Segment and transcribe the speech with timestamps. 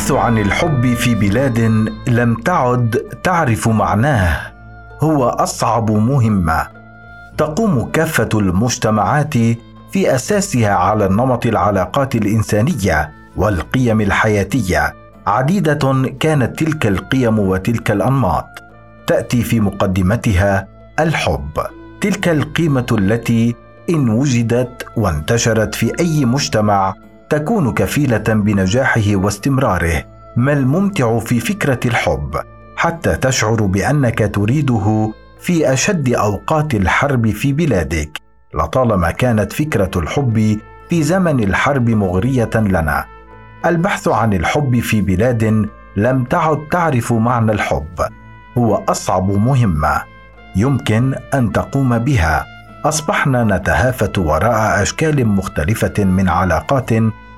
[0.00, 1.58] البحث عن الحب في بلاد
[2.08, 2.90] لم تعد
[3.22, 4.52] تعرف معناه.
[5.02, 6.66] هو أصعب مهمة.
[7.38, 9.34] تقوم كافة المجتمعات
[9.92, 14.94] في أساسها على نمط العلاقات الإنسانية والقيم الحياتية.
[15.26, 18.48] عديدة كانت تلك القيم وتلك الأنماط.
[19.06, 20.68] تأتي في مقدمتها
[21.00, 21.50] الحب.
[22.00, 23.54] تلك القيمة التي
[23.90, 26.94] إن وجدت وانتشرت في أي مجتمع
[27.30, 30.04] تكون كفيلة بنجاحه واستمراره.
[30.36, 32.40] ما الممتع في فكرة الحب؟
[32.76, 38.18] حتى تشعر بأنك تريده في أشد أوقات الحرب في بلادك.
[38.54, 40.58] لطالما كانت فكرة الحب
[40.88, 43.04] في زمن الحرب مغرية لنا.
[43.66, 48.00] البحث عن الحب في بلاد لم تعد تعرف معنى الحب.
[48.58, 50.02] هو أصعب مهمة.
[50.56, 52.46] يمكن أن تقوم بها.
[52.84, 56.92] أصبحنا نتهافت وراء أشكال مختلفة من علاقات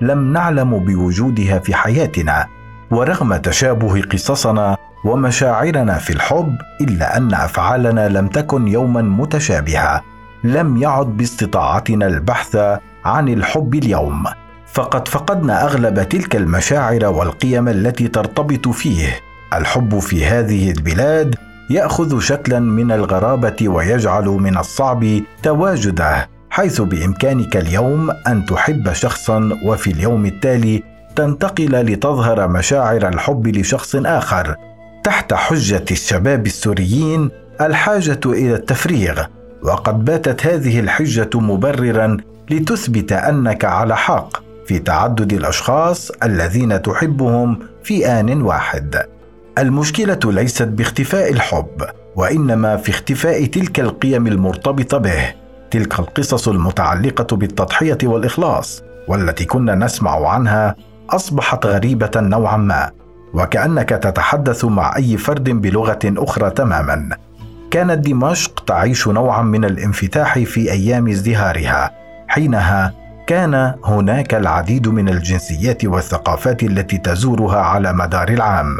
[0.00, 2.46] لم نعلم بوجودها في حياتنا
[2.90, 10.02] ورغم تشابه قصصنا ومشاعرنا في الحب إلا أن أفعالنا لم تكن يوما متشابهة.
[10.44, 12.56] لم يعد باستطاعتنا البحث
[13.04, 14.24] عن الحب اليوم.
[14.66, 19.20] فقد فقدنا أغلب تلك المشاعر والقيم التي ترتبط فيه.
[19.52, 21.34] الحب في هذه البلاد
[21.70, 25.04] يأخذ شكلا من الغرابة ويجعل من الصعب
[25.42, 30.82] تواجده حيث بإمكانك اليوم أن تحب شخصا وفي اليوم التالي
[31.16, 34.56] تنتقل لتظهر مشاعر الحب لشخص آخر
[35.04, 39.24] تحت حجة الشباب السوريين الحاجة إلى التفريغ.
[39.62, 42.16] وقد باتت هذه الحجة مبررا
[42.50, 49.15] لتثبت أنك على حق في تعدد الأشخاص الذين تحبهم في آن واحد.
[49.58, 51.82] المشكلة ليست باختفاء الحب
[52.16, 55.34] وإنما في اختفاء تلك القيم المرتبطة به
[55.70, 60.76] تلك القصص المتعلقة بالتضحية والإخلاص والتي كنا نسمع عنها
[61.10, 62.90] أصبحت غريبة نوعا ما
[63.34, 67.16] وكأنك تتحدث مع أي فرد بلغة أخرى تماما.
[67.70, 71.90] كانت دمشق تعيش نوعا من الانفتاح في أيام ازدهارها
[72.28, 72.94] حينها
[73.26, 78.76] كان هناك العديد من الجنسيات والثقافات التي تزورها على مدار العام.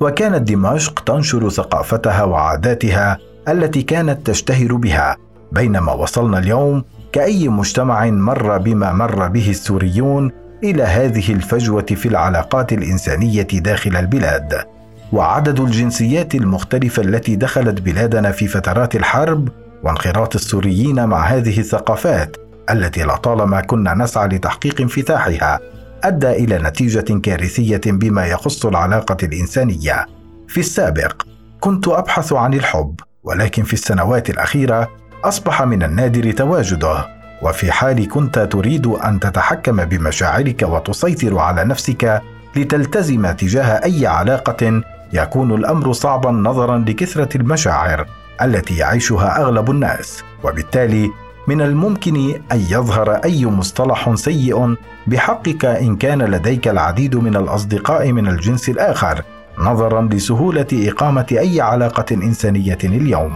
[0.00, 5.16] وكانت دمشق تنشر ثقافتها وعاداتها التي كانت تشتهر بها.
[5.52, 10.32] بينما وصلنا اليوم كأي مجتمع مر بما مر به السوريون
[10.64, 14.64] إلى هذه الفجوة في العلاقات الإنسانية داخل البلاد.
[15.12, 19.48] وعدد الجنسيات المختلفة التي دخلت بلادنا في فترات الحرب
[19.82, 22.36] وانخراط السوريين مع هذه الثقافات
[22.70, 25.60] التي لطالما كنا نسعى لتحقيق انفتاحها
[26.04, 30.06] أدى إلى نتيجة كارثية بما يخص العلاقة الإنسانية.
[30.48, 31.22] في السابق
[31.60, 32.94] كنت أبحث عن الحب
[33.24, 34.88] ولكن في السنوات الأخيرة
[35.24, 37.06] أصبح من النادر تواجده.
[37.42, 42.22] وفي حال كنت تريد أن تتحكم بمشاعرك وتسيطر على نفسك
[42.56, 44.82] لتلتزم تجاه أي علاقة
[45.12, 48.06] يكون الأمر صعبا نظرا لكثرة المشاعر
[48.42, 50.22] التي يعيشها أغلب الناس.
[50.44, 51.10] وبالتالي
[51.48, 54.74] من الممكن أن يظهر أي مصطلح سيء
[55.06, 59.22] بحقك إن كان لديك العديد من الأصدقاء من الجنس الآخر
[59.58, 63.32] نظرا لسهولة إقامة أي علاقة إنسانية اليوم.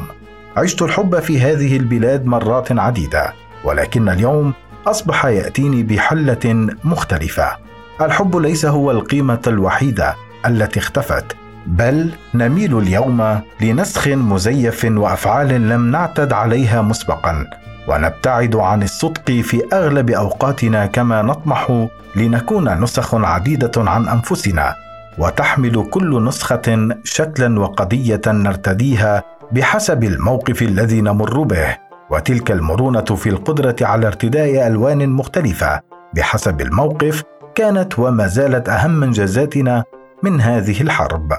[0.57, 3.33] عشت الحب في هذه البلاد مرات عديدة
[3.65, 4.53] ولكن اليوم
[4.87, 7.57] أصبح يأتيني بحلة مختلفة.
[8.01, 10.15] الحب ليس هو القيمة الوحيدة
[10.47, 11.37] التي اختفت
[11.67, 17.62] بل نميل اليوم لنسخ مزيف وأفعال لم نعتد عليها مسبقا.
[17.89, 24.75] ونبتعد عن الصدق في أغلب أوقاتنا كما نطمح لنكون نسخ عديدة عن أنفسنا
[25.19, 29.23] وتحمل كل نسخة شكلا وقضية نرتديها
[29.53, 31.77] بحسب الموقف الذي نمر به.
[32.11, 35.81] وتلك المرونة في القدرة على ارتداء ألوان مختلفة.
[36.15, 37.23] بحسب الموقف
[37.55, 39.85] كانت وما زالت أهم انجازاتنا
[40.23, 41.33] من هذه الحرب.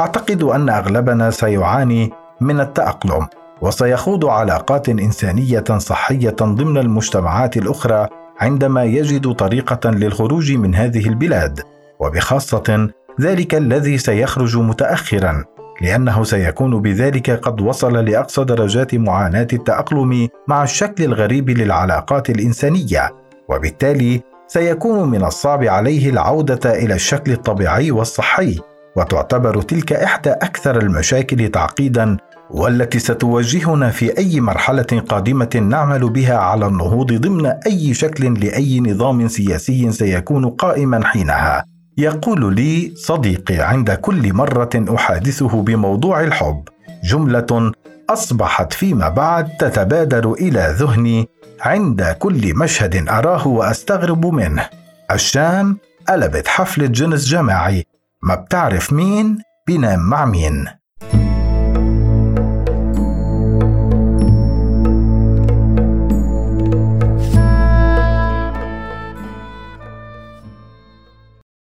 [0.00, 3.26] أعتقد أن أغلبنا سيعاني من التأقلم.
[3.62, 8.08] وسيخوض علاقات إنسانية صحية ضمن المجتمعات الأخرى
[8.40, 11.60] عندما يجد طريقة للخروج من هذه البلاد.
[12.00, 12.88] وبخاصة
[13.20, 15.44] ذلك الذي سيخرج متاخرا
[15.80, 23.10] لأنه سيكون بذلك قد وصل لأقصى درجات معاناة التأقلم مع الشكل الغريب للعلاقات الإنسانية.
[23.48, 28.60] وبالتالي سيكون من الصعب عليه العودة إلى الشكل الطبيعي والصحي
[28.96, 32.16] وتعتبر تلك إحدى أكثر المشاكل تعقيدا
[32.50, 39.28] والتي ستوجهنا في أي مرحلة قادمة نعمل بها على النهوض ضمن أي شكل لأي نظام
[39.28, 41.64] سياسي سيكون قائما حينها.
[41.98, 46.62] يقول لي صديقي عند كل مرة أحادثه بموضوع الحب
[47.04, 47.72] جملة
[48.10, 51.28] أصبحت فيما بعد تتبادر إلى ذهني
[51.60, 54.68] عند كل مشهد أراه وأستغرب منه.
[55.10, 55.78] الشام
[56.08, 57.84] قلبت حفلة جنس جماعي
[58.22, 60.77] ما بتعرف مين؟ بينام مع مين؟